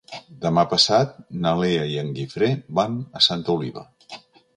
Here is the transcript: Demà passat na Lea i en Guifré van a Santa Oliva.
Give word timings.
Demà 0.43 0.61
passat 0.69 1.11
na 1.43 1.51
Lea 1.59 1.83
i 1.91 1.99
en 2.03 2.09
Guifré 2.15 2.49
van 2.79 2.97
a 3.21 3.23
Santa 3.27 3.55
Oliva. 3.59 3.85